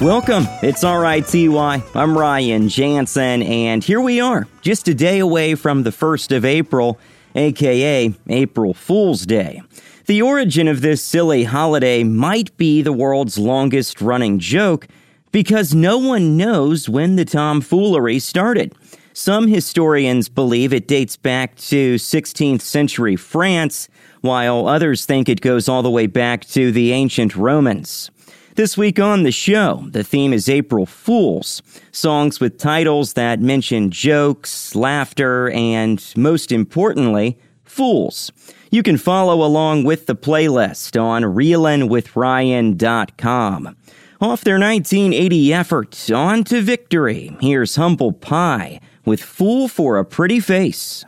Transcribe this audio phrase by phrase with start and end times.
[0.00, 0.44] Welcome.
[0.62, 1.54] It's RITY.
[1.94, 6.46] I'm Ryan Jansen, and here we are, just a day away from the 1st of
[6.46, 6.98] April,
[7.34, 9.60] aka April Fool's Day.
[10.06, 14.88] The origin of this silly holiday might be the world's longest running joke
[15.32, 18.74] because no one knows when the tomfoolery started.
[19.12, 23.86] Some historians believe it dates back to 16th century France,
[24.22, 28.10] while others think it goes all the way back to the ancient Romans.
[28.56, 33.92] This week on the show, the theme is April Fools, songs with titles that mention
[33.92, 38.32] jokes, laughter, and most importantly, fools.
[38.72, 43.76] You can follow along with the playlist on reelinwithryan.com.
[44.20, 50.40] Off their 1980 effort, On to Victory, here's Humble Pie with Fool for a Pretty
[50.40, 51.04] Face.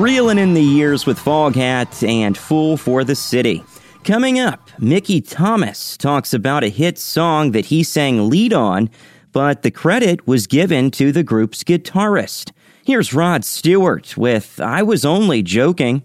[0.00, 3.62] Reeling in the years with Foghat and Fool for the City.
[4.02, 8.88] Coming up, Mickey Thomas talks about a hit song that he sang lead on,
[9.32, 12.50] but the credit was given to the group's guitarist.
[12.82, 16.02] Here's Rod Stewart with I Was Only Joking.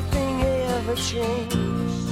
[0.00, 2.08] Nothing ever changed.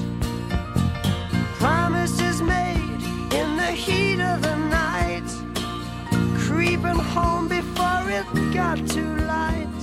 [1.59, 3.01] Promises made
[3.41, 5.29] in the heat of the night,
[6.45, 9.81] creeping home before it got too light.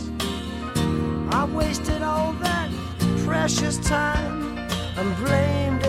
[1.40, 2.70] I wasted all that
[3.26, 4.58] precious time
[5.00, 5.89] and blamed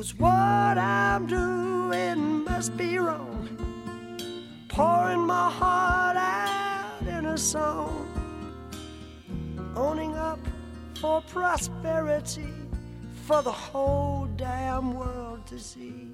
[0.00, 3.46] Cause what I'm doing must be wrong.
[4.70, 8.08] Pouring my heart out in a song.
[9.76, 10.38] Owning up
[10.98, 12.48] for prosperity
[13.26, 16.08] for the whole damn world to see.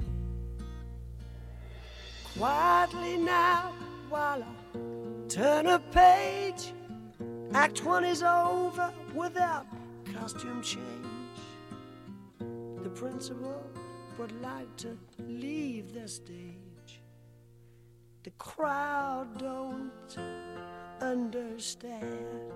[2.36, 3.72] Quietly now,
[4.08, 6.72] while I turn a page,
[7.54, 9.64] Act One is over without
[10.12, 11.15] costume change
[12.96, 13.62] principal
[14.18, 14.96] would like to
[15.28, 17.02] leave the stage.
[18.22, 20.18] The crowd don't
[21.02, 22.52] understand.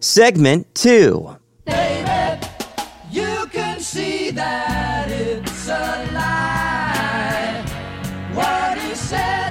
[0.00, 2.48] Segment 2 David,
[3.10, 7.64] you can see that it's a lie.
[8.34, 9.43] What he said.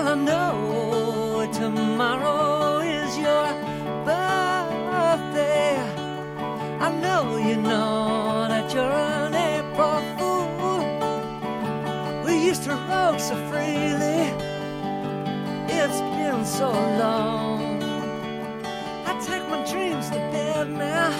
[0.00, 3.46] all I know tomorrow is your
[4.06, 5.76] birthday.
[6.80, 10.84] I know you know that you're an April fool.
[12.24, 14.22] We used to roam so freely.
[15.68, 16.70] It's been so
[17.02, 17.82] long.
[19.04, 21.10] I take my dreams to bed now,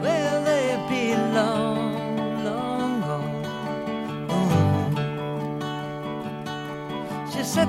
[0.00, 1.87] where they belong.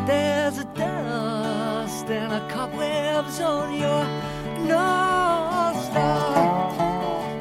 [0.06, 4.04] there's a dust and a cobwebs on your
[4.68, 5.90] nose.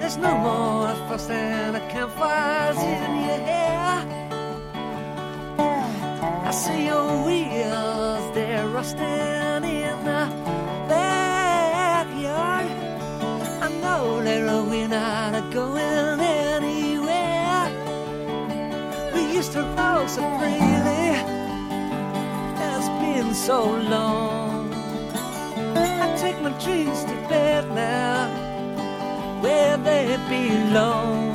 [0.00, 4.04] There's no more fuss and a campfire's in your hair.
[6.48, 10.24] I see your wheels, they're rusting in the
[10.88, 12.66] backyard.
[13.66, 17.70] I know that we're not going anywhere.
[19.14, 20.77] We used to roll so free
[23.28, 24.72] been so long.
[25.76, 28.28] I take my dreams to bed now,
[29.42, 31.27] where they belong.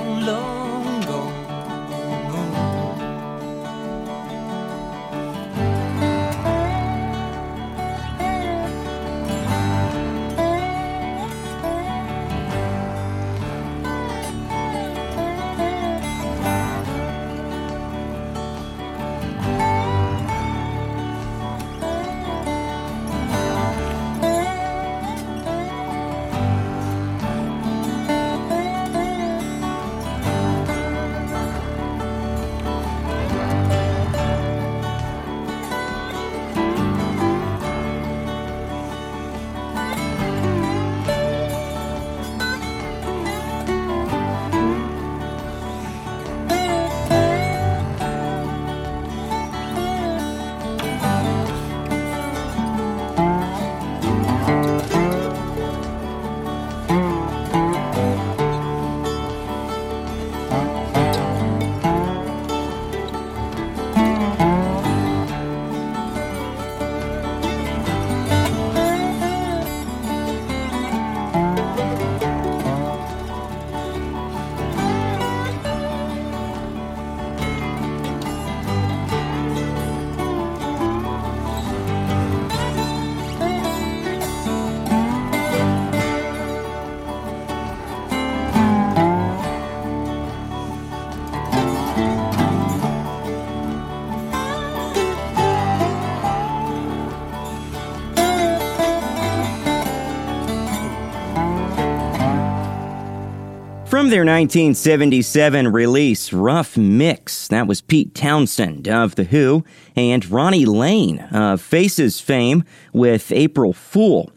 [104.04, 109.63] From their 1977 release, Rough Mix, that was Pete Townshend of The Who
[109.96, 114.30] and Ronnie Lane of Faces fame with April Fool.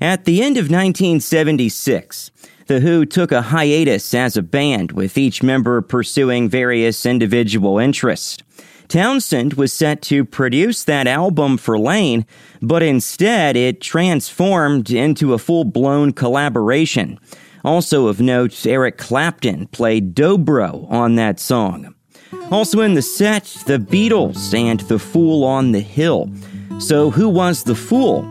[0.00, 2.30] At the end of 1976,
[2.68, 8.44] The Who took a hiatus as a band, with each member pursuing various individual interests.
[8.86, 12.24] Townshend was set to produce that album for Lane,
[12.62, 17.18] but instead it transformed into a full blown collaboration.
[17.68, 21.94] Also of note, Eric Clapton played dobro on that song.
[22.50, 26.32] Also in the set, the Beatles and The Fool on the Hill.
[26.78, 28.22] So, who was the Fool?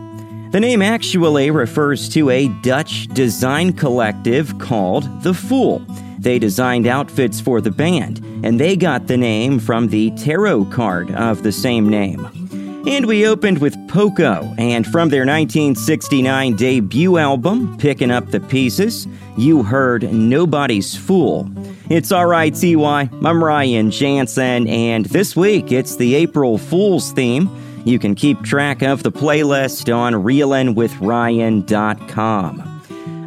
[0.50, 5.86] The name actually refers to a Dutch design collective called The Fool.
[6.18, 11.12] They designed outfits for the band, and they got the name from the tarot card
[11.12, 12.47] of the same name.
[12.86, 19.06] And we opened with Poco, and from their 1969 debut album, Picking Up the Pieces,
[19.36, 21.50] you heard Nobody's Fool.
[21.90, 23.10] It's alright, CY.
[23.24, 27.50] I'm Ryan Jansen, and this week it's the April Fool's theme.
[27.84, 32.64] You can keep track of the playlist on reelinwithryan.com.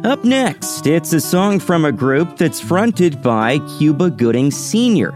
[0.04, 5.14] Up next, it's a song from a group that's fronted by Cuba Gooding Sr.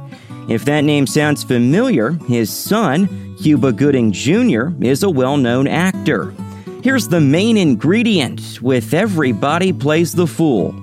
[0.49, 6.35] If that name sounds familiar, his son, Cuba Gooding Jr., is a well known actor.
[6.83, 10.75] Here's the main ingredient with Everybody Plays the Fool.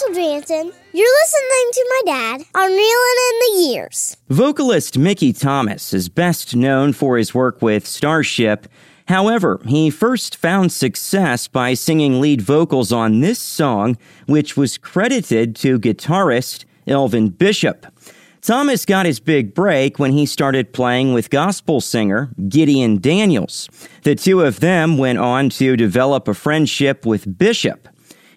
[0.00, 0.72] Russell Jansen.
[0.92, 4.16] You're listening to my dad on Reelin' in the Years.
[4.28, 8.66] Vocalist Mickey Thomas is best known for his work with Starship,
[9.08, 15.56] However, he first found success by singing lead vocals on this song, which was credited
[15.56, 17.86] to guitarist Elvin Bishop.
[18.40, 23.68] Thomas got his big break when he started playing with gospel singer Gideon Daniels.
[24.04, 27.88] The two of them went on to develop a friendship with Bishop.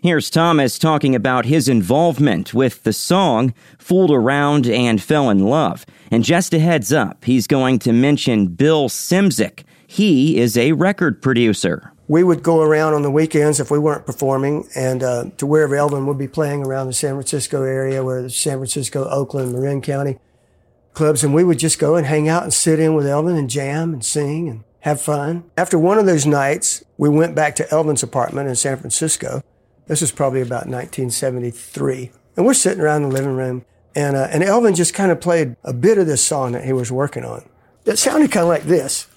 [0.03, 5.85] Here's Thomas talking about his involvement with the song Fooled Around and Fell in Love.
[6.11, 9.63] And just a heads up, he's going to mention Bill Szymczyk.
[9.87, 11.93] He is a record producer.
[12.09, 15.73] We would go around on the weekends if we weren't performing and uh, to wherever
[15.73, 19.81] Elvin would be playing around the San Francisco area, where the San Francisco, Oakland, Marin
[19.81, 20.19] County
[20.91, 21.23] clubs.
[21.23, 23.93] And we would just go and hang out and sit in with Elvin and jam
[23.93, 25.45] and sing and have fun.
[25.55, 29.41] After one of those nights, we went back to Elvin's apartment in San Francisco
[29.87, 32.11] this was probably about 1973.
[32.37, 33.65] And we're sitting around the living room,
[33.95, 36.73] and, uh, and Elvin just kind of played a bit of this song that he
[36.73, 37.43] was working on.
[37.85, 39.07] It sounded kind of like this.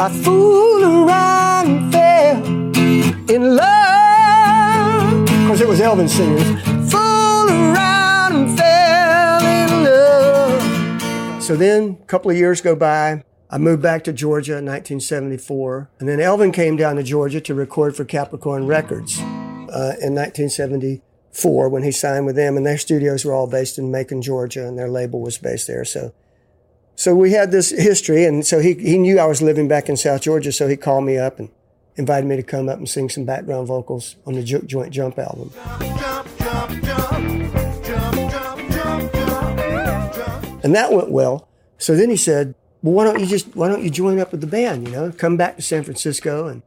[0.00, 5.26] I fooled around and fell in love.
[5.26, 6.77] Because it was Elvin singing.
[7.58, 11.42] Fooled around and fell in love.
[11.42, 13.24] So then, a couple of years go by.
[13.50, 15.90] I moved back to Georgia in 1974.
[16.00, 21.68] And then Elvin came down to Georgia to record for Capricorn Records uh, in 1974
[21.68, 22.56] when he signed with them.
[22.58, 25.84] And their studios were all based in Macon, Georgia, and their label was based there.
[25.84, 26.12] So
[26.98, 29.96] so we had this history, and so he, he knew I was living back in
[29.96, 31.48] South Georgia, so he called me up and
[31.94, 35.16] invited me to come up and sing some background vocals on the jo- Joint Jump
[35.16, 35.52] album.
[40.68, 41.48] And that went well.
[41.78, 44.42] So then he said, "Well, why don't you just why don't you join up with
[44.42, 44.86] the band?
[44.86, 46.62] You know, come back to San Francisco, and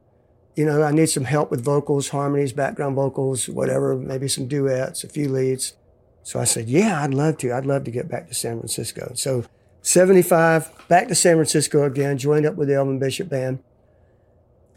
[0.56, 5.04] you know, I need some help with vocals, harmonies, background vocals, whatever, maybe some duets,
[5.04, 5.76] a few leads."
[6.24, 7.52] So I said, "Yeah, I'd love to.
[7.54, 9.44] I'd love to get back to San Francisco." So
[9.84, 13.60] 75, back to San Francisco again, joined up with the Elvin Bishop Band.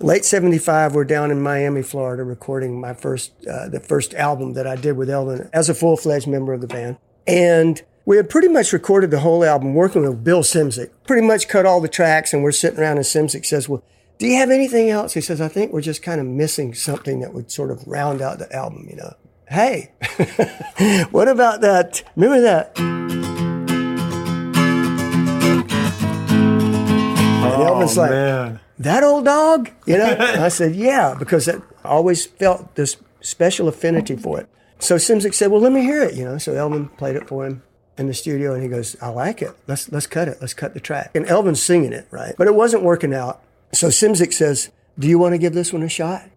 [0.00, 4.66] Late 75, we're down in Miami, Florida, recording my first, uh, the first album that
[4.66, 6.96] I did with Elvin as a full-fledged member of the band.
[7.28, 10.90] And we had pretty much recorded the whole album working with Bill Szymczyk.
[11.07, 13.85] Pretty much cut all the tracks and we're sitting around and Szymczyk says, well,
[14.18, 15.14] do you have anything else?
[15.14, 18.20] He says, I think we're just kind of missing something that would sort of round
[18.20, 19.14] out the album, you know.
[19.48, 19.92] Hey,
[21.12, 22.02] what about that?
[22.16, 22.76] Remember that?
[27.44, 28.61] And Elvin's like, man.
[28.78, 29.70] That old dog?
[29.87, 30.06] You know?
[30.06, 34.48] And I said, yeah, because I always felt this special affinity for it.
[34.78, 36.38] So Szymczyk said, well, let me hear it, you know?
[36.38, 37.62] So Elvin played it for him
[37.96, 39.52] in the studio and he goes, I like it.
[39.66, 40.38] Let's, let's cut it.
[40.40, 41.12] Let's cut the track.
[41.14, 42.34] And Elvin's singing it, right?
[42.37, 43.42] But it wasn't working out.
[43.72, 46.28] So Szymczyk says, do you want to give this one a shot?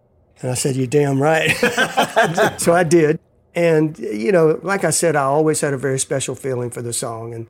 [0.41, 1.52] And I said, you're damn right.
[2.58, 3.19] so I did.
[3.56, 6.93] And, you know, like I said, I always had a very special feeling for the
[6.93, 7.34] song.
[7.34, 7.47] And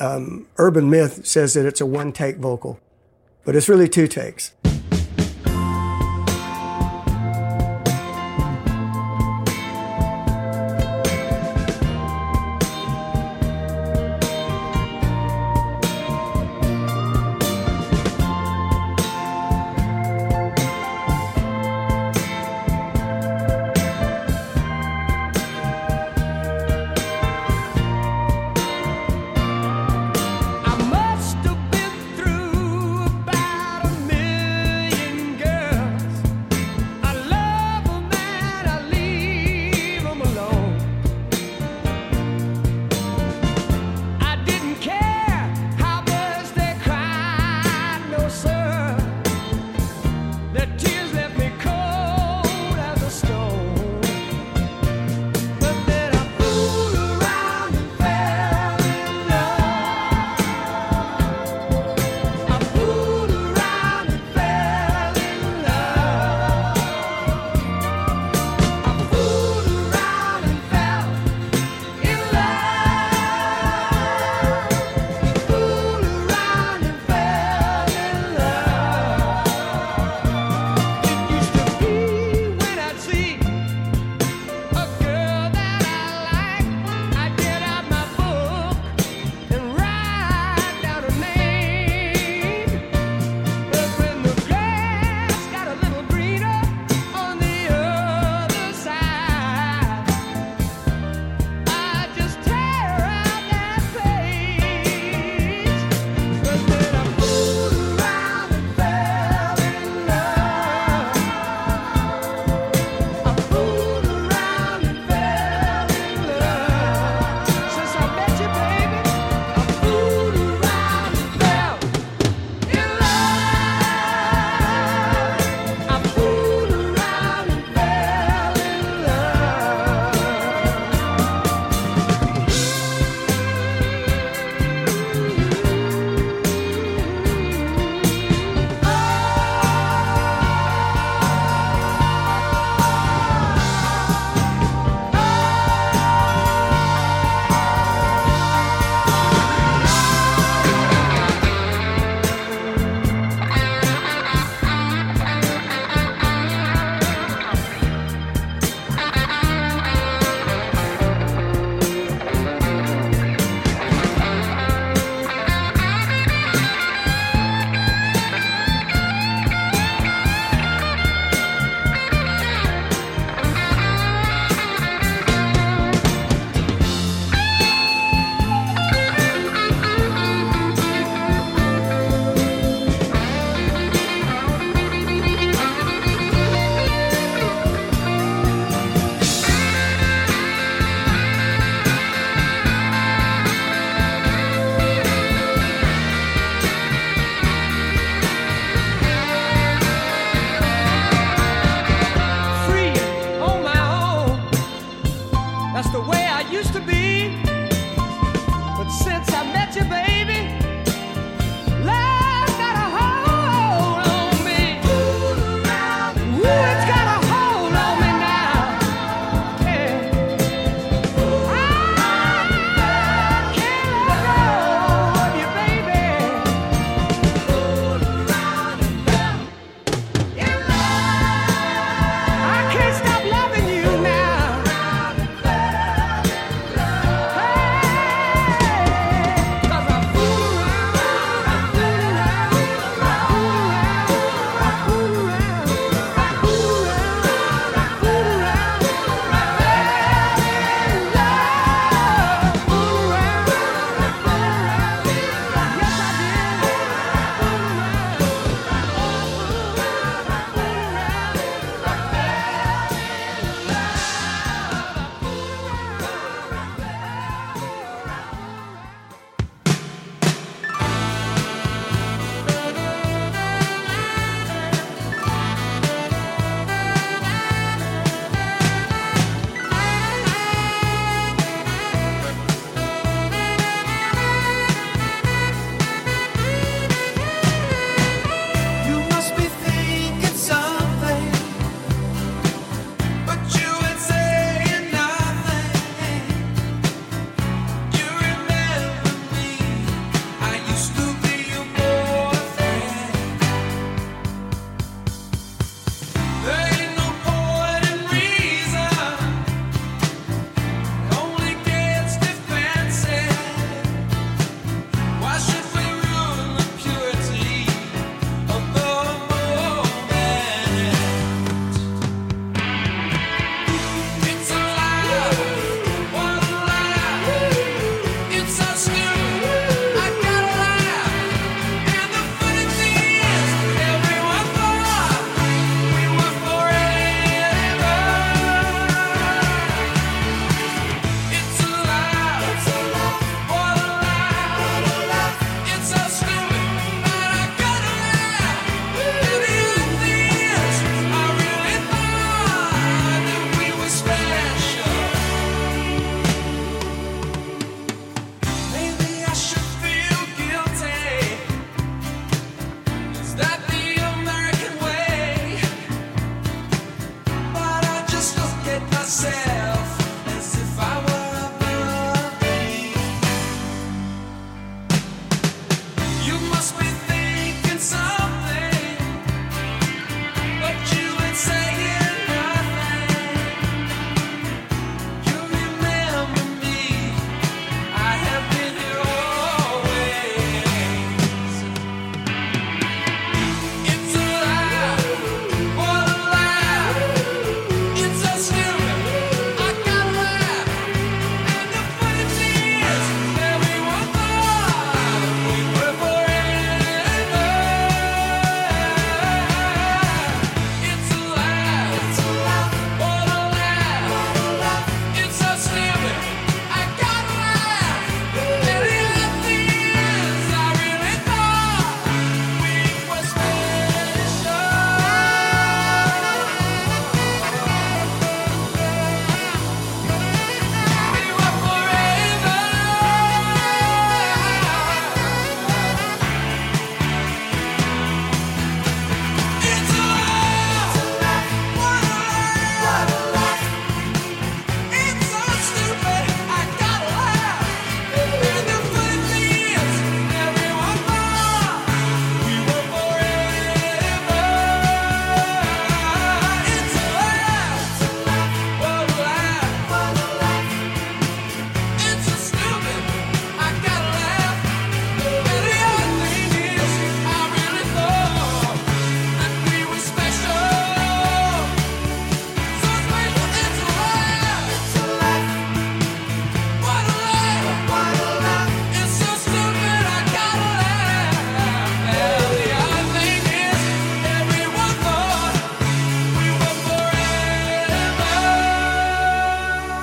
[0.00, 2.80] um, Urban Myth says that it's a one take vocal,
[3.44, 4.52] but it's really two takes.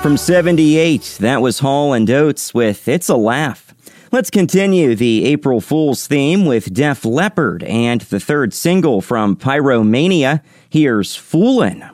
[0.02, 3.72] from 78, that was Hall and Oates with It's a Laugh.
[4.10, 10.42] Let's continue the April Fool's theme with Def Leppard and the third single from Pyromania.
[10.68, 11.91] Here's Foolin'.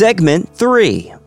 [0.00, 1.19] Segment 3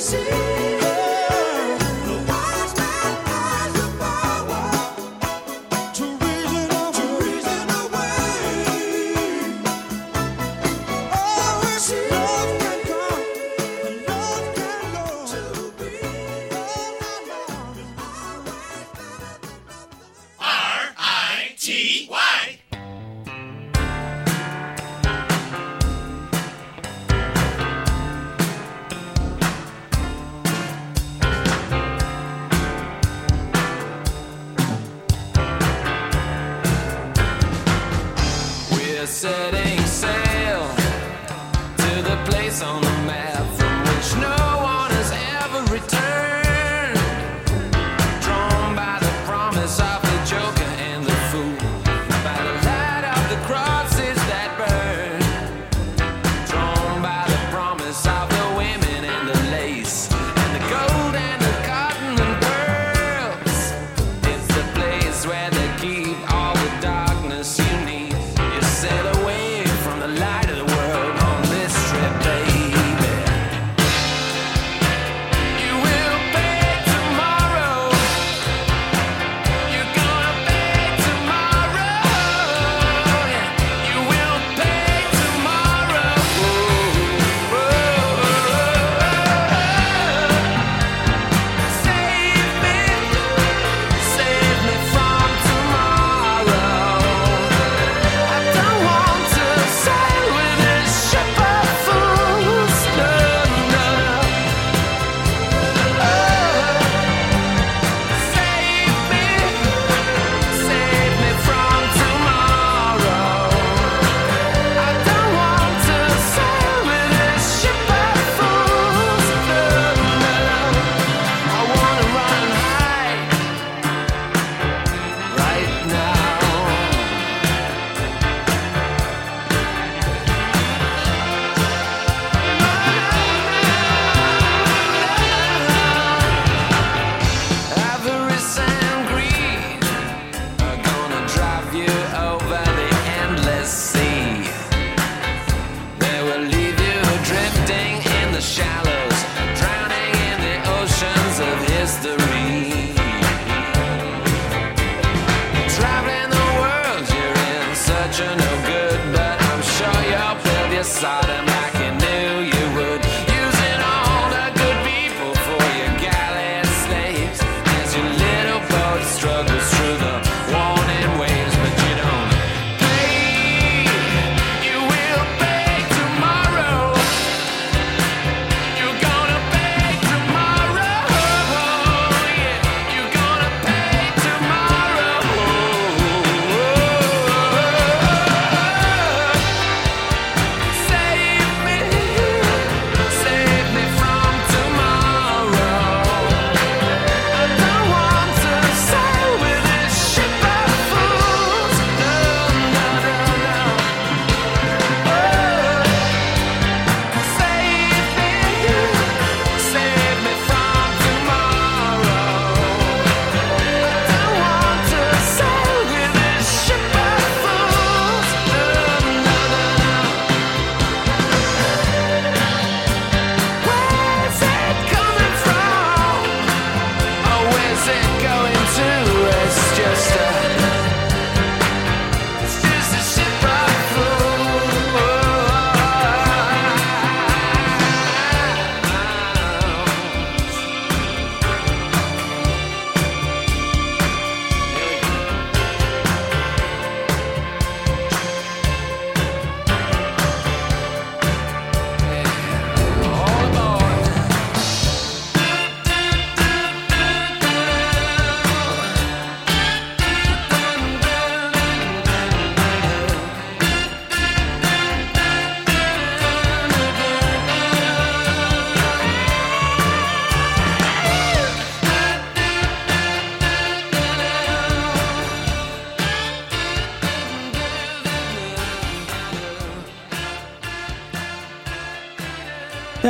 [0.00, 0.41] see.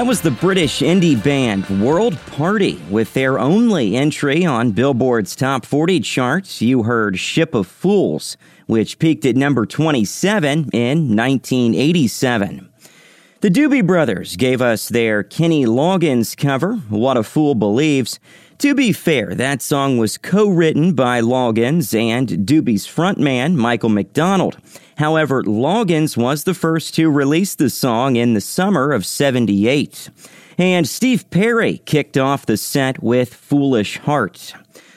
[0.02, 5.64] That was the British indie band World Party with their only entry on Billboard's Top
[5.64, 6.60] 40 charts.
[6.60, 8.36] You heard Ship of Fools,
[8.66, 12.68] which peaked at number 27 in 1987.
[13.42, 18.18] The Doobie Brothers gave us their Kenny Loggins cover, What a Fool Believes.
[18.58, 24.56] To be fair, that song was co written by Loggins and Doobie's frontman, Michael McDonald.
[24.98, 30.10] However, Loggins was the first to release the song in the summer of 78.
[30.58, 34.54] And Steve Perry kicked off the set with Foolish Heart.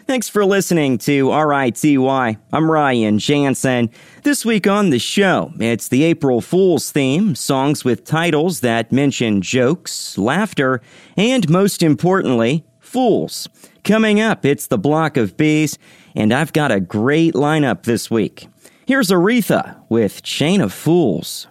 [0.08, 1.98] Thanks for listening to RITY.
[1.98, 3.90] I'm Ryan Jansen.
[4.22, 9.42] This week on the show, it's the April Fool's theme, songs with titles that mention
[9.42, 10.80] jokes, laughter,
[11.18, 13.50] and most importantly, fools.
[13.84, 15.80] Coming up, it's the Block of Bees,
[16.16, 18.48] and I've got a great lineup this week.
[18.88, 21.48] Here's Aretha with Chain of Fools.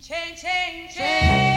[0.00, 1.49] Chain, chain, chain.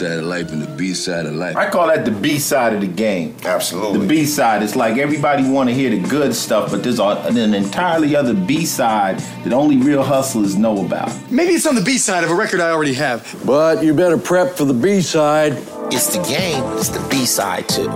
[0.00, 1.56] Side of life and the B side of life.
[1.56, 3.36] I call that the B side of the game.
[3.44, 3.98] Absolutely.
[4.00, 4.62] The B side.
[4.62, 8.32] It's like everybody want to hear the good stuff, but there's a- an entirely other
[8.32, 11.12] B side that only real hustlers know about.
[11.30, 13.20] Maybe it's on the B side of a record I already have.
[13.44, 15.58] But you better prep for the B side.
[15.92, 16.64] It's the game.
[16.78, 17.92] It's the B side too.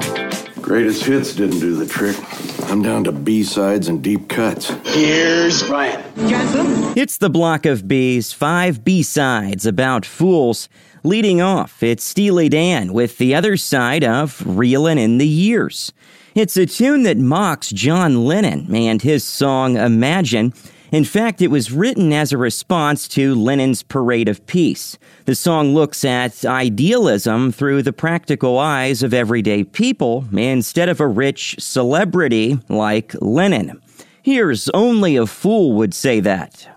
[0.61, 2.17] Greatest hits didn't do the trick.
[2.71, 4.69] I'm down to B sides and deep cuts.
[4.85, 6.03] Here's Brian.
[6.97, 10.69] It's the block of B's five B sides about fools.
[11.03, 15.93] Leading off, it's Steely Dan with the other side of Reelin' in the Years.
[16.35, 20.55] It's a tune that mocks John Lennon and his song Imagine.
[20.93, 24.97] In fact, it was written as a response to Lennon's Parade of Peace.
[25.27, 31.09] The song looks at idealism through the practical eyes of everyday people instead of a
[31.09, 33.81] rich celebrity like Lennon.
[34.25, 36.74] Here's Only a Fool Would Say That.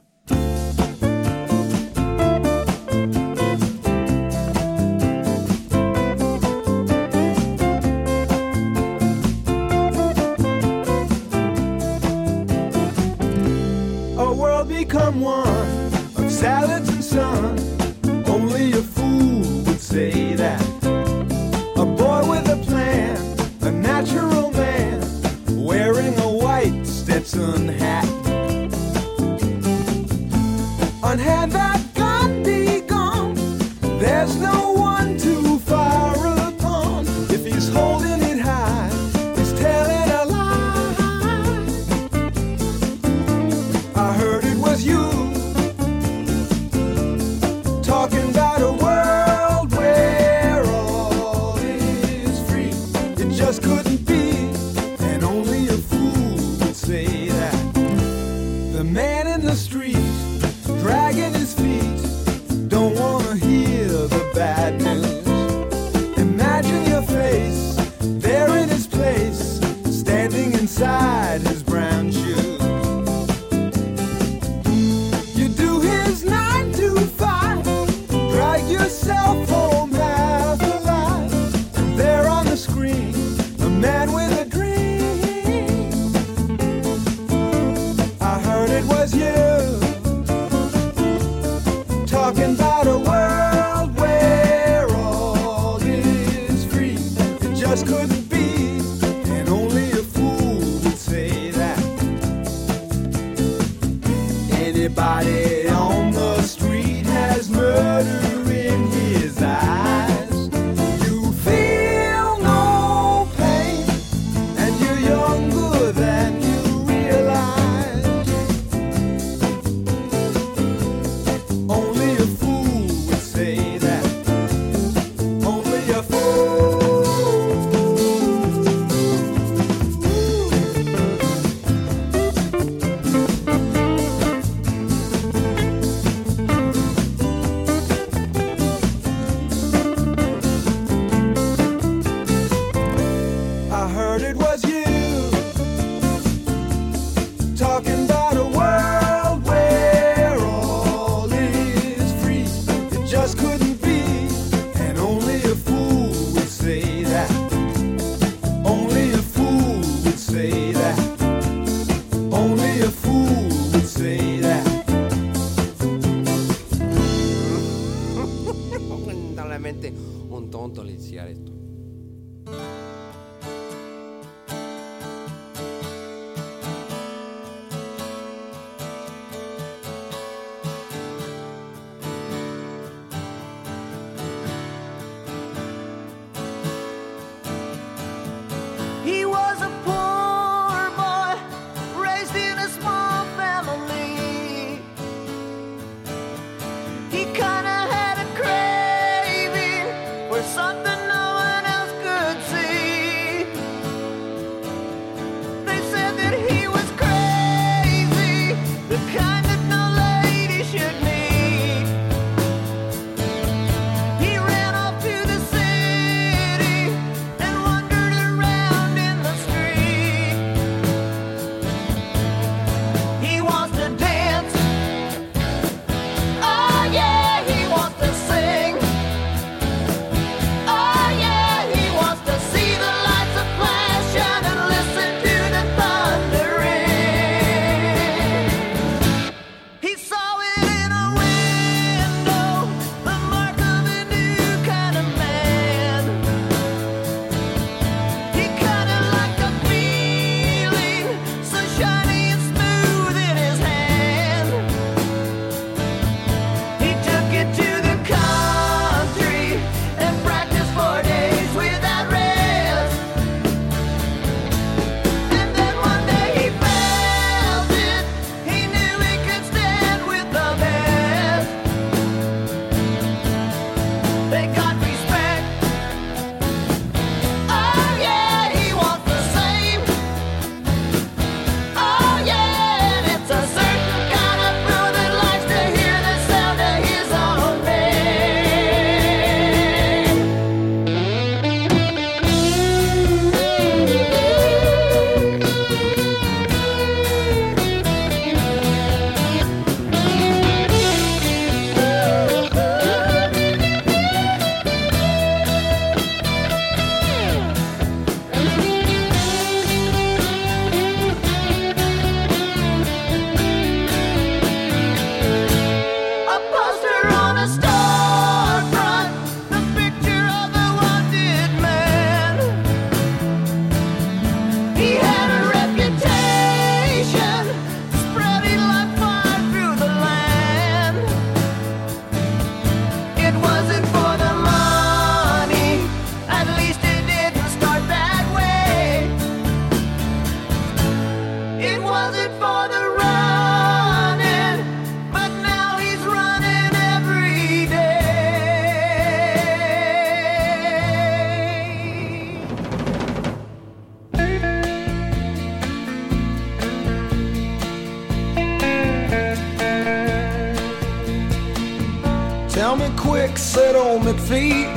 [362.68, 364.68] Tell me quick, said old McPhee,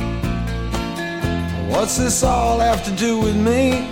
[1.69, 3.91] what's this all have to do with me?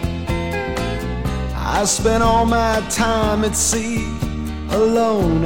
[1.53, 4.07] I spent all my time at sea
[4.71, 5.43] alone.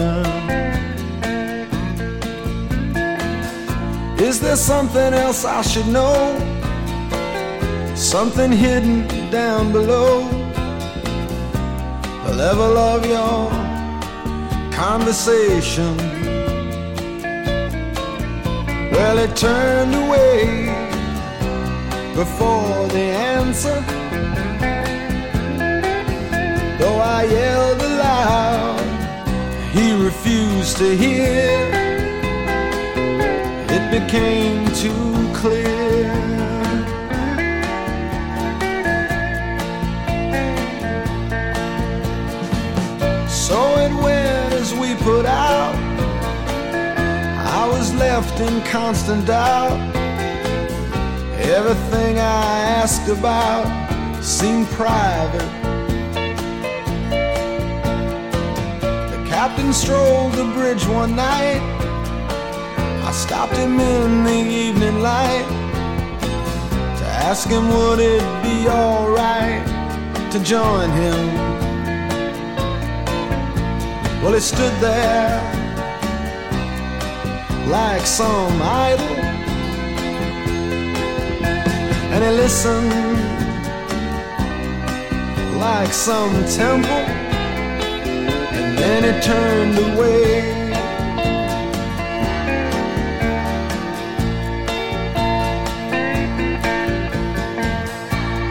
[4.19, 6.15] Is there something else I should know?
[7.97, 10.29] Something hidden down below?
[12.27, 13.51] The level of your
[14.73, 16.22] conversation.
[18.93, 20.67] Well, it turned away
[22.15, 23.81] before the answer.
[26.79, 28.81] Though I yelled aloud,
[29.73, 31.71] he refused to hear.
[33.77, 36.13] It became too clear.
[43.27, 45.92] So it went as we put out.
[47.99, 49.79] Left in constant doubt.
[51.39, 53.67] Everything I asked about
[54.23, 55.51] seemed private.
[59.11, 61.61] The captain strolled the bridge one night.
[63.05, 65.47] I stopped him in the evening light
[66.99, 69.65] to ask him would it be alright
[70.33, 71.35] to join him.
[74.23, 75.52] Well, he stood there
[77.69, 79.17] like some idol,
[82.13, 82.93] and he listened
[85.59, 86.91] like some temple,
[88.59, 90.61] and then he turned away.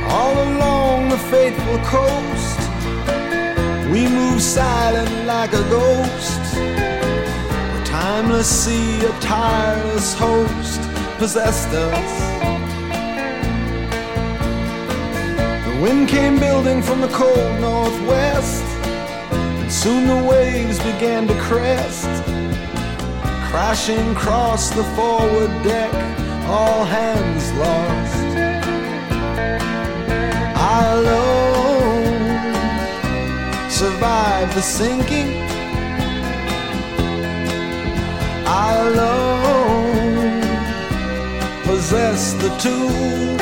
[0.10, 2.60] All along the faithful coast,
[3.92, 6.31] we move silent like a ghost.
[8.22, 10.80] Timeless sea, a tireless host,
[11.18, 12.12] possessed us.
[15.66, 18.64] The wind came building from the cold northwest,
[19.32, 22.24] and soon the waves began to crest.
[23.50, 25.92] Crashing across the forward deck,
[26.46, 28.24] all hands lost.
[30.76, 32.12] I alone
[33.72, 35.51] survived the sinking.
[38.64, 40.42] I alone
[41.64, 43.42] possess the tools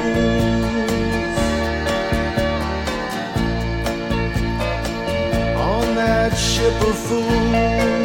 [5.72, 7.99] On that ship of fools.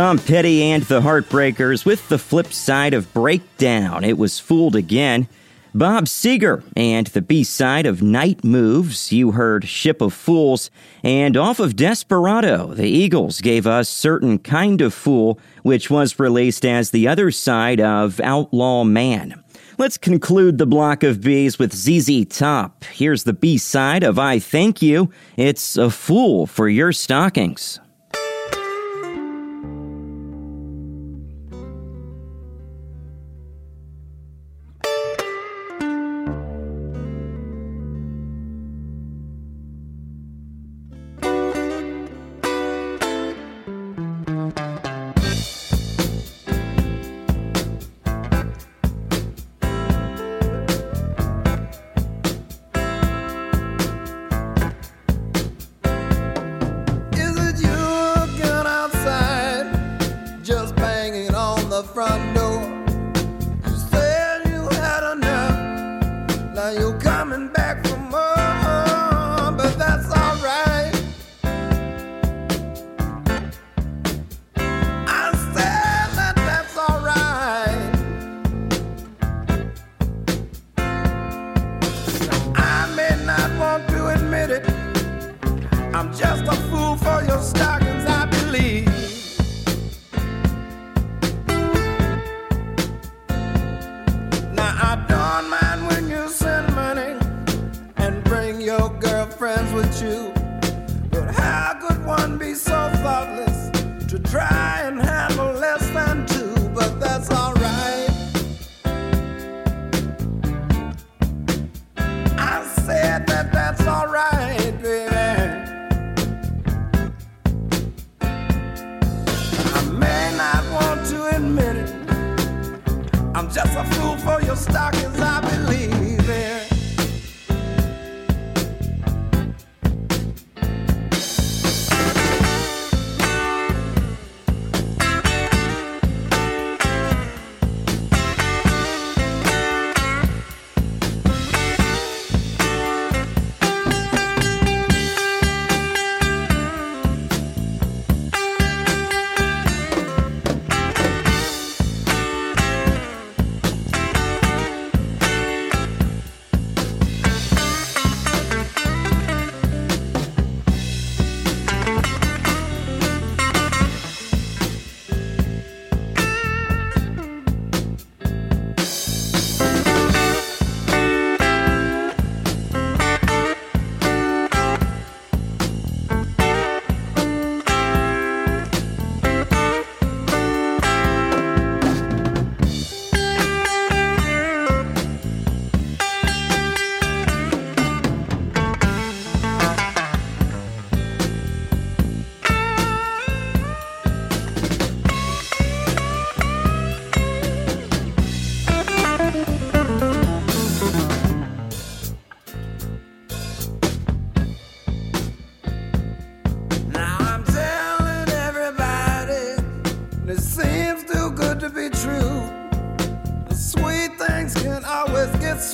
[0.00, 4.02] Tom Petty and the Heartbreakers with the flip side of Breakdown.
[4.02, 5.28] It was Fooled Again.
[5.74, 9.12] Bob Seger and the B side of Night Moves.
[9.12, 10.70] You heard Ship of Fools.
[11.04, 16.64] And off of Desperado, the Eagles gave us Certain Kind of Fool, which was released
[16.64, 19.44] as the other side of Outlaw Man.
[19.76, 22.84] Let's conclude the block of B's with ZZ Top.
[22.84, 25.10] Here's the B side of I Thank You.
[25.36, 27.78] It's a fool for your stockings.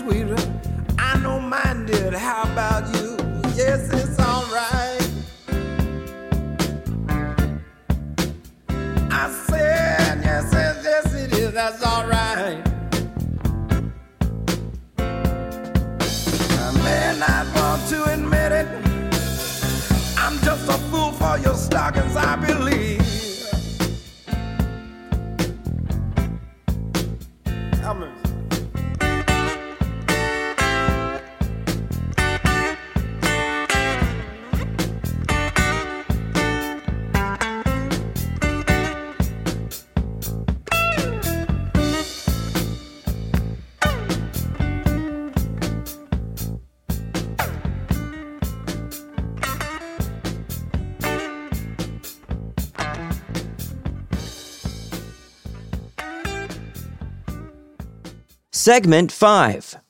[0.08, 0.45] Get
[58.56, 59.85] Segment 5.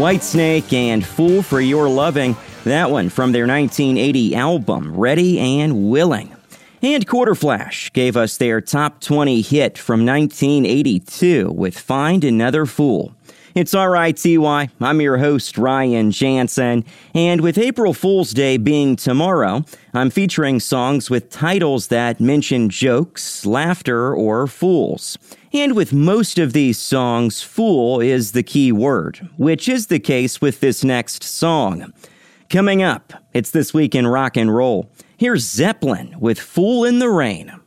[0.00, 6.34] Whitesnake and Fool for Your Loving, that one from their 1980 album, Ready and Willing.
[6.80, 13.14] And Quarterflash gave us their top 20 hit from 1982 with Find Another Fool.
[13.54, 14.70] It's alright, TY.
[14.80, 21.10] I'm your host, Ryan Jansen, and with April Fool's Day being tomorrow, I'm featuring songs
[21.10, 25.18] with titles that mention jokes, laughter, or fools.
[25.52, 30.40] And with most of these songs, fool is the key word, which is the case
[30.40, 31.92] with this next song.
[32.48, 34.92] Coming up, it's This Week in Rock and Roll.
[35.16, 37.59] Here's Zeppelin with Fool in the Rain.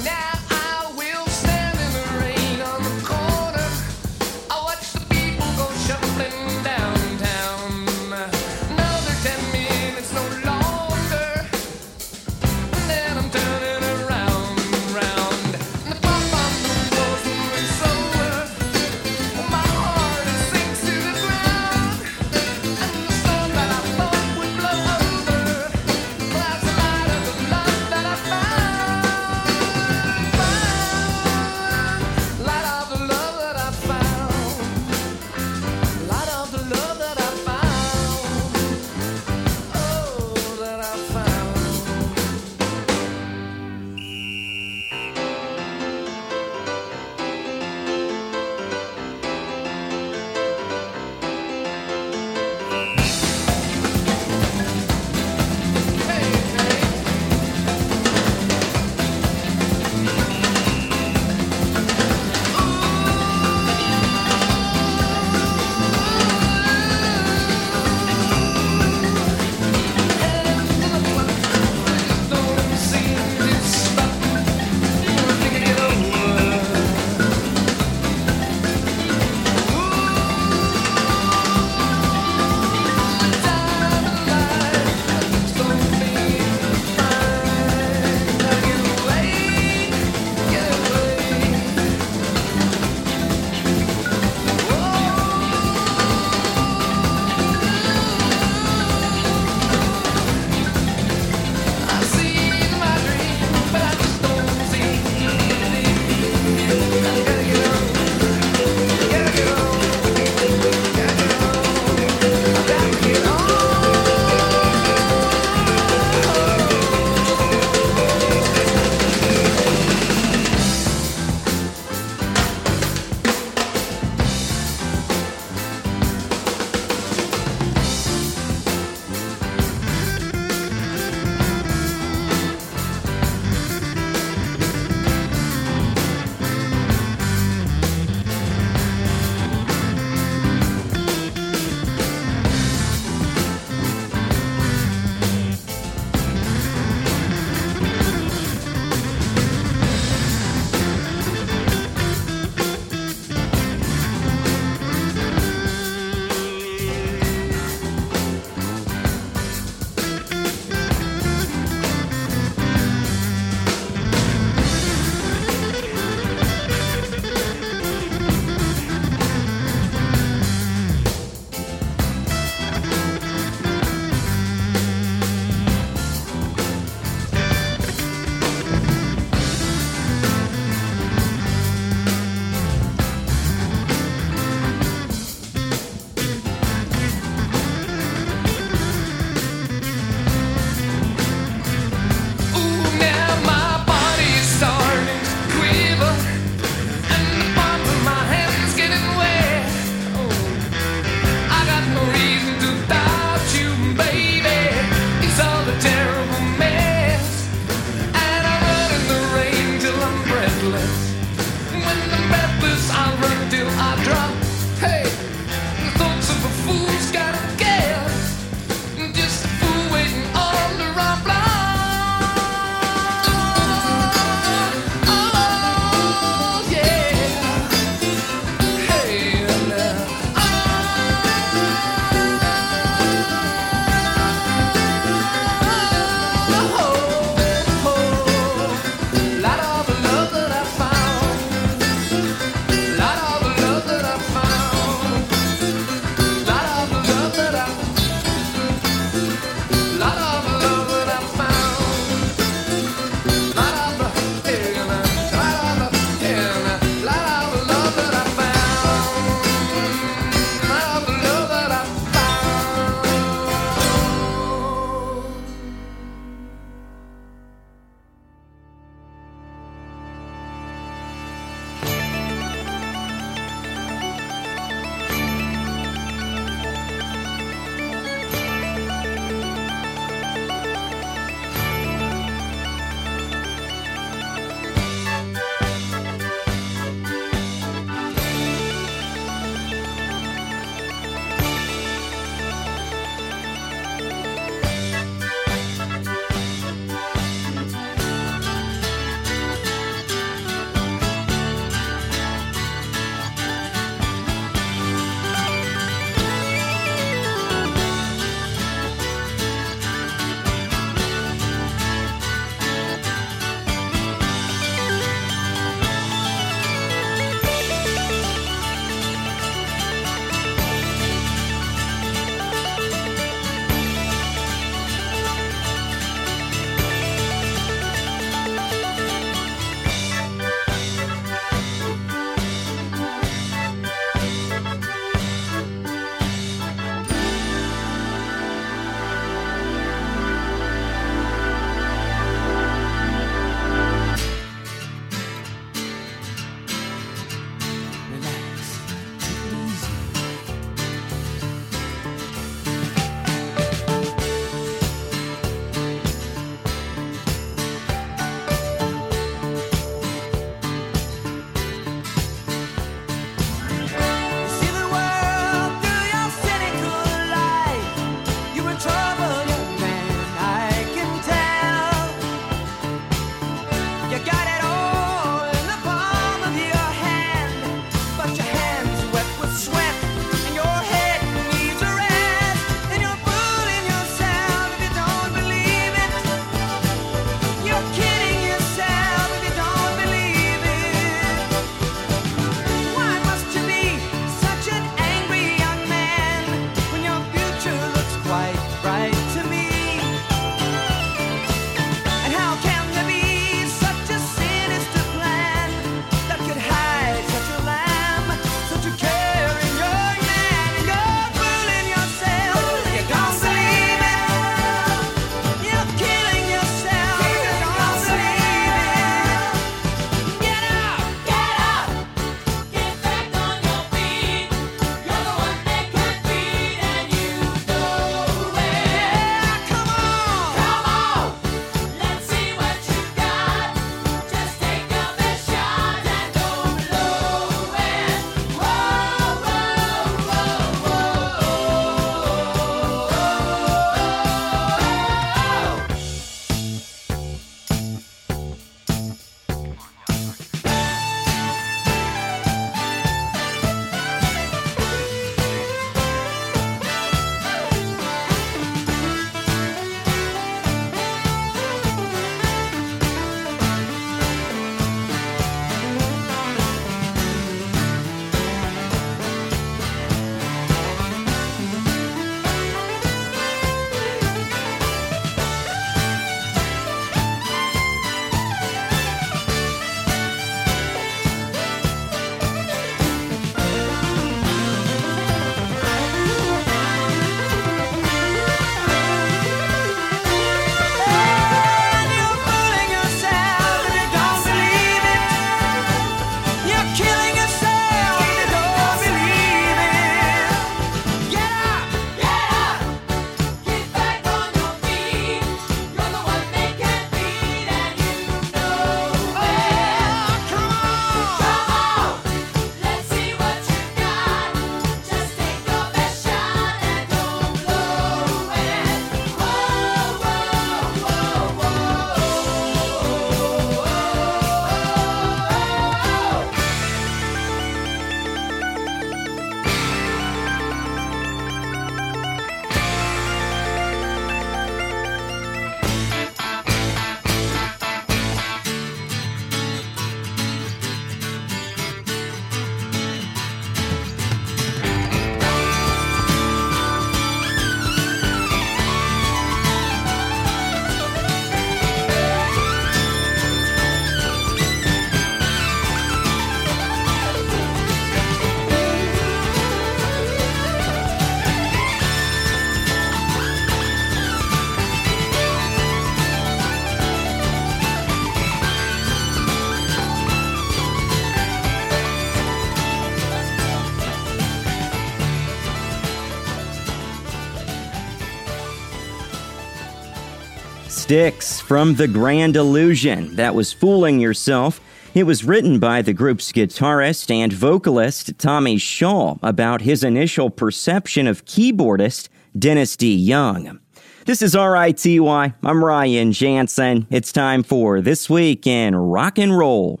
[581.08, 583.34] Styx from The Grand Illusion.
[583.36, 584.78] That was Fooling Yourself.
[585.14, 591.26] It was written by the group's guitarist and vocalist Tommy Shaw about his initial perception
[591.26, 592.28] of keyboardist
[592.58, 593.80] Dennis DeYoung.
[594.26, 595.18] This is RITY.
[595.18, 597.06] I'm Ryan Jansen.
[597.08, 600.00] It's time for This Week in Rock and Roll.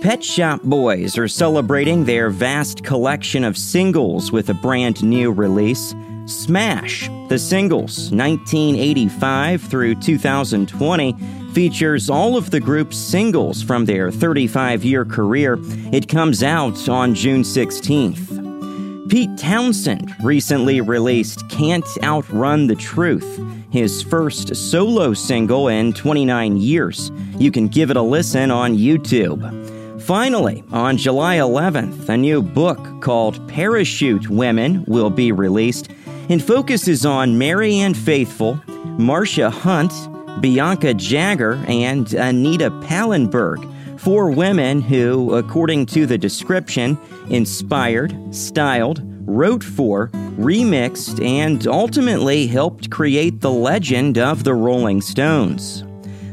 [0.00, 5.94] Pet Shop Boys are celebrating their vast collection of singles with a brand new release.
[6.26, 11.16] Smash, the singles 1985 through 2020,
[11.52, 15.58] features all of the group's singles from their 35 year career.
[15.92, 19.10] It comes out on June 16th.
[19.10, 23.40] Pete Townshend recently released Can't Outrun the Truth,
[23.70, 27.10] his first solo single in 29 years.
[27.36, 30.00] You can give it a listen on YouTube.
[30.02, 35.90] Finally, on July 11th, a new book called Parachute Women will be released
[36.28, 38.54] and focuses on Marianne Ann Faithfull,
[38.98, 39.92] Marsha Hunt,
[40.40, 43.68] Bianca Jagger, and Anita Pallenberg,
[43.98, 50.08] four women who, according to the description, inspired, styled, wrote for,
[50.38, 55.84] remixed, and ultimately helped create the legend of the Rolling Stones.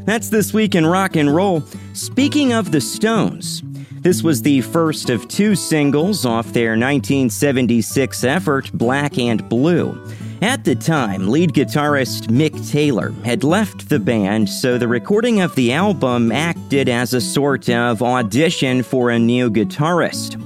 [0.04, 1.62] That's This Week in Rock and Roll.
[1.92, 3.62] Speaking of the Stones,
[4.00, 10.02] this was the first of two singles off their 1976 effort, Black and Blue.
[10.42, 15.54] At the time, lead guitarist Mick Taylor had left the band, so the recording of
[15.54, 20.38] the album acted as a sort of audition for a new guitarist.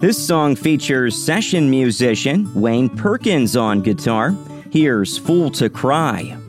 [0.00, 4.34] This song features session musician Wayne Perkins on guitar.
[4.70, 6.41] Here's Fool to Cry.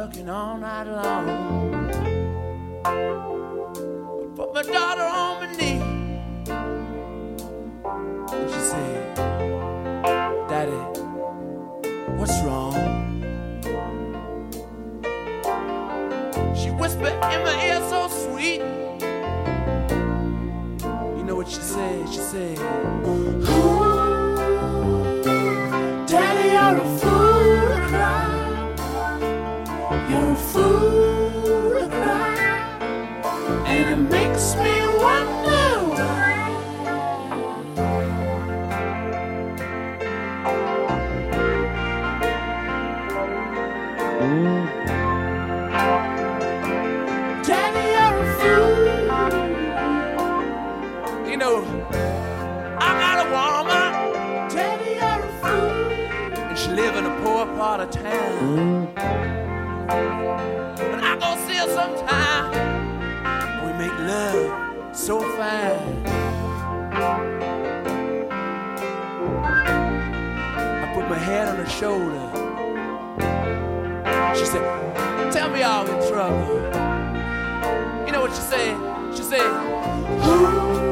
[0.00, 1.28] Working all night long.
[2.86, 2.90] I
[4.34, 5.80] Put my daughter on my knee,
[8.32, 9.14] and she said,
[10.48, 10.80] "Daddy,
[12.18, 12.74] what's wrong?"
[16.56, 18.62] She whispered in my ear so sweet.
[21.18, 22.08] You know what she said?
[22.08, 22.58] She said,
[58.40, 58.98] And
[61.04, 62.50] I go see her sometime.
[63.66, 66.06] We make love so fine.
[70.82, 72.28] I put my head on her shoulder.
[74.34, 74.62] She said,
[75.32, 76.56] Tell me I'm in trouble.
[78.06, 78.74] You know what she said?
[79.14, 80.89] She said, Daddy,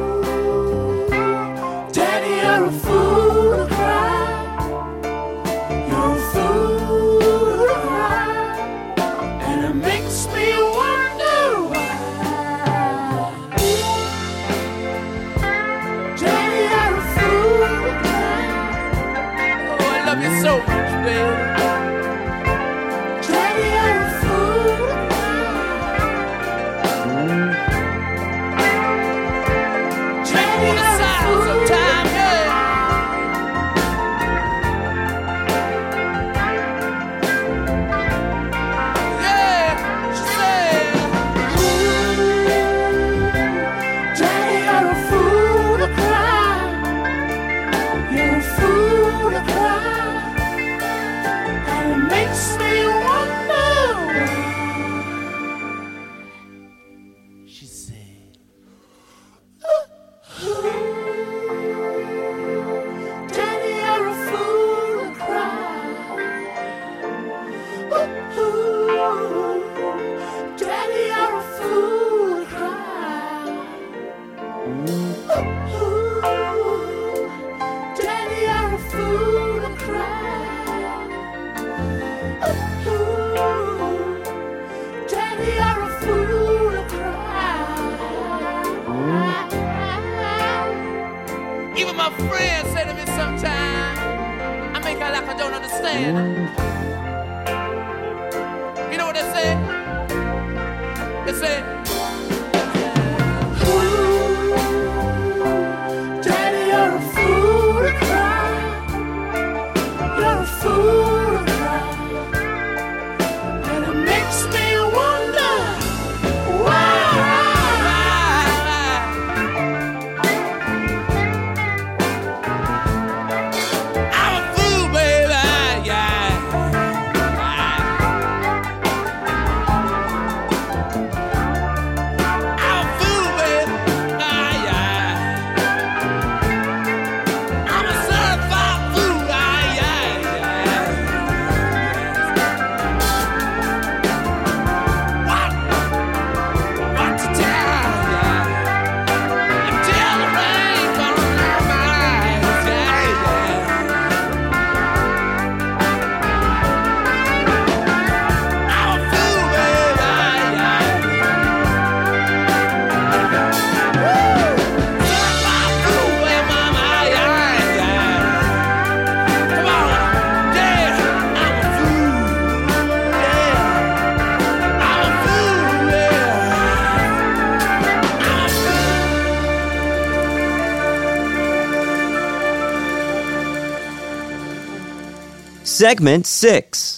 [185.78, 186.97] Segment 6.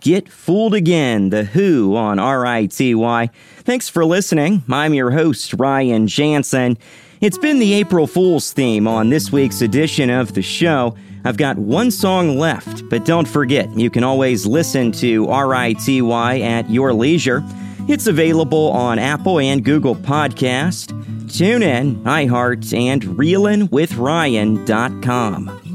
[0.00, 3.30] Get Fooled Again, The Who on RITY.
[3.64, 4.62] Thanks for listening.
[4.70, 6.78] I'm your host, Ryan Jansen.
[7.20, 10.96] It's been the April Fool's theme on this week's edition of the show.
[11.24, 16.70] I've got one song left, but don't forget, you can always listen to RITY at
[16.70, 17.44] your leisure.
[17.88, 20.88] It's available on Apple and Google Podcast,
[21.30, 25.69] Tune TuneIn, iHeart, and ReelinWithRyan.com.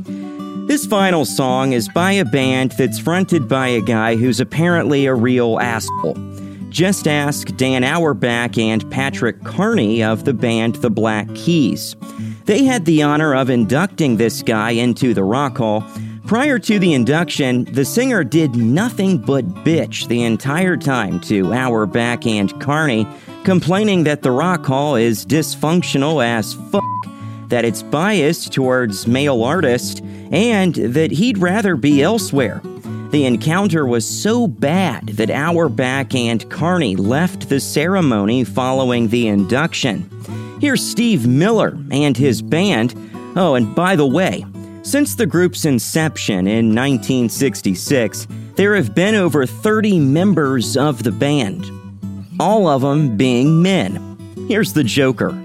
[0.67, 5.13] This final song is by a band that's fronted by a guy who's apparently a
[5.13, 6.17] real asshole.
[6.69, 11.95] Just ask Dan Auerbach and Patrick Carney of the band The Black Keys.
[12.45, 15.83] They had the honor of inducting this guy into the Rock Hall.
[16.25, 22.25] Prior to the induction, the singer did nothing but bitch the entire time to Auerbach
[22.25, 23.07] and Carney,
[23.43, 26.83] complaining that the Rock Hall is dysfunctional as fuck,
[27.49, 30.01] that it's biased towards male artists,
[30.31, 32.61] and that he'd rather be elsewhere.
[33.11, 40.09] The encounter was so bad that Auerbach and Carney left the ceremony following the induction.
[40.59, 42.93] Here's Steve Miller and his band.
[43.35, 44.45] Oh, and by the way,
[44.81, 51.65] since the group's inception in 1966, there have been over 30 members of the band,
[52.39, 54.17] all of them being men.
[54.47, 55.44] Here's the Joker.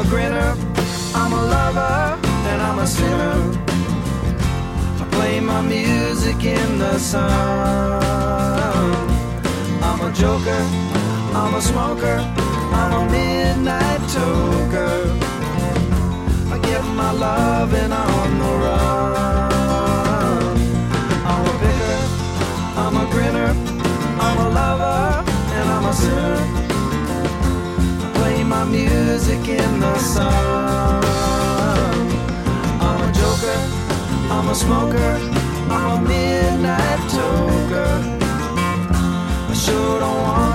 [0.00, 0.56] a grinner,
[1.14, 2.18] I'm a lover,
[2.50, 3.36] and I'm a sinner.
[5.02, 7.22] I play my music in the sun.
[9.82, 10.62] I'm a joker,
[11.40, 12.16] I'm a smoker,
[12.80, 14.96] I'm a midnight toker.
[16.54, 20.56] I get my loving on the run.
[21.30, 21.98] I'm a picker,
[22.82, 23.50] I'm a grinner,
[24.26, 25.24] I'm a lover,
[25.56, 26.59] and I'm a sinner
[28.70, 31.02] music in the sun.
[32.80, 33.58] I'm a joker,
[34.30, 35.10] I'm a smoker,
[35.68, 37.92] I'm a midnight toker.
[39.50, 40.49] I sure don't want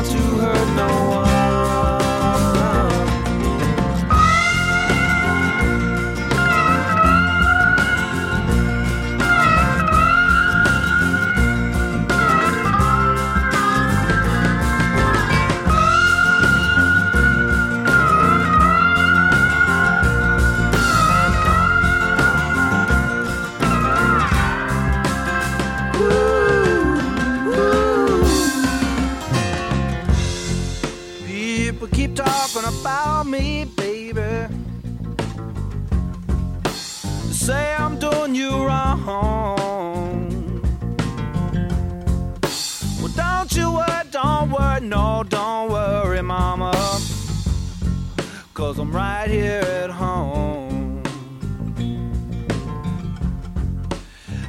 [49.25, 51.01] right here at home.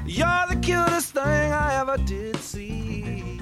[0.07, 3.41] You're the cutest thing I ever did see.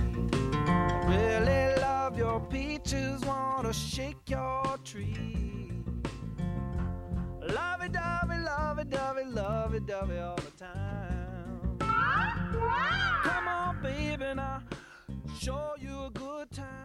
[1.08, 5.72] Really love your peaches, wanna shake your tree.
[7.42, 11.78] Lovey dovey, lovey dovey, lovey dovey all the time.
[13.24, 14.62] Come on, baby, now
[15.40, 16.83] show you a good time.